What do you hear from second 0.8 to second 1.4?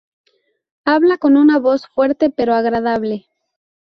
Habla con